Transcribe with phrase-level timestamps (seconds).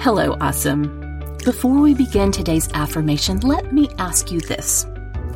[0.00, 1.36] Hello, awesome.
[1.44, 4.86] Before we begin today's affirmation, let me ask you this.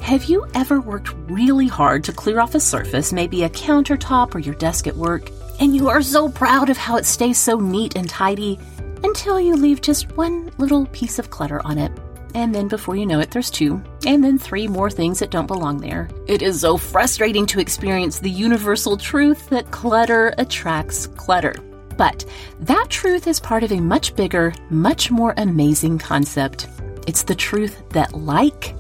[0.01, 4.39] Have you ever worked really hard to clear off a surface, maybe a countertop or
[4.39, 5.31] your desk at work,
[5.61, 8.59] and you are so proud of how it stays so neat and tidy
[9.03, 11.93] until you leave just one little piece of clutter on it?
[12.35, 15.47] And then before you know it, there's two, and then three more things that don't
[15.47, 16.09] belong there.
[16.27, 21.55] It is so frustrating to experience the universal truth that clutter attracts clutter.
[21.97, 22.25] But
[22.61, 26.69] that truth is part of a much bigger, much more amazing concept.
[27.07, 28.75] It's the truth that like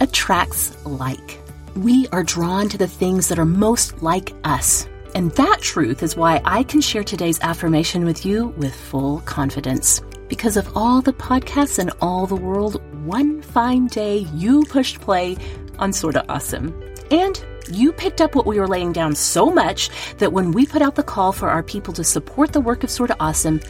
[0.00, 1.38] attracts like.
[1.76, 4.88] We are drawn to the things that are most like us.
[5.14, 10.00] And that truth is why I can share today's affirmation with you with full confidence.
[10.28, 15.36] Because of all the podcasts in all the world, one fine day you pushed play
[15.78, 16.74] on Sorta Awesome.
[17.10, 20.82] And you picked up what we were laying down so much that when we put
[20.82, 23.60] out the call for our people to support the work of Sorta Awesome,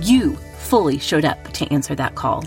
[0.00, 2.44] you fully showed up to answer that call.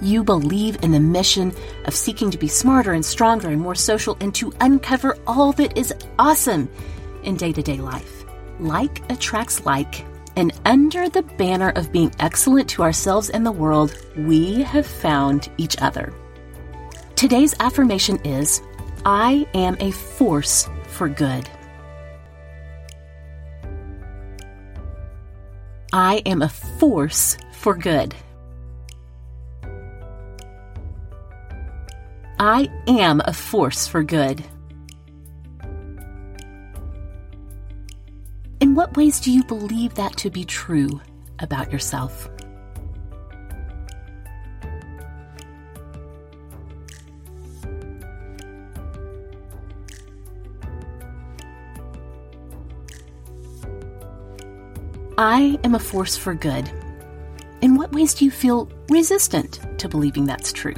[0.00, 4.16] You believe in the mission of seeking to be smarter and stronger and more social
[4.20, 6.68] and to uncover all that is awesome
[7.22, 8.24] in day to day life.
[8.58, 13.96] Like attracts like, and under the banner of being excellent to ourselves and the world,
[14.16, 16.12] we have found each other.
[17.14, 18.60] Today's affirmation is
[19.04, 21.50] I am a force for good.
[25.92, 28.14] I am a force for good.
[32.38, 34.44] I am a force for good.
[38.60, 41.00] In what ways do you believe that to be true
[41.40, 42.30] about yourself?
[55.22, 56.68] I am a force for good.
[57.60, 60.74] In what ways do you feel resistant to believing that's true?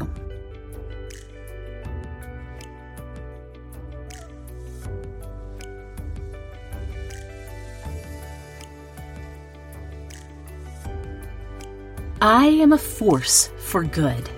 [12.21, 14.29] I am a force for good.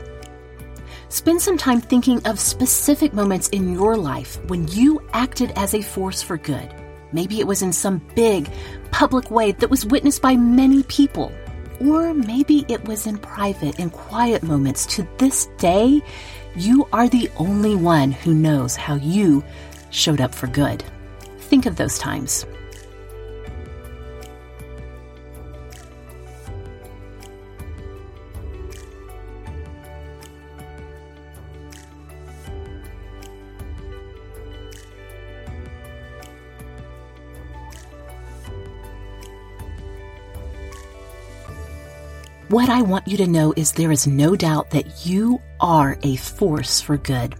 [1.09, 5.83] Spend some time thinking of specific moments in your life when you acted as a
[5.83, 6.73] force for good.
[7.13, 8.51] Maybe it was in some big,
[8.91, 11.33] public way that was witnessed by many people.
[11.81, 14.87] Or maybe it was in private and quiet moments.
[14.97, 16.03] To this day,
[16.57, 19.45] you are the only one who knows how you
[19.91, 20.83] showed up for good.
[21.39, 22.47] Think of those times.
[42.49, 46.15] What I want you to know is there is no doubt that you are a
[46.15, 47.35] force for good.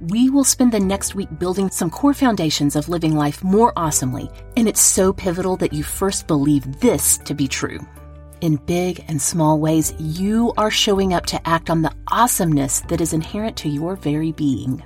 [0.00, 4.30] We will spend the next week building some core foundations of living life more awesomely,
[4.56, 7.78] and it's so pivotal that you first believe this to be true.
[8.40, 13.02] In big and small ways, you are showing up to act on the awesomeness that
[13.02, 14.82] is inherent to your very being.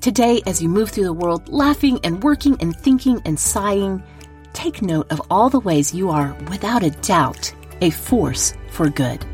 [0.00, 4.04] Today, as you move through the world laughing and working and thinking and sighing,
[4.52, 9.29] take note of all the ways you are, without a doubt, a force for good.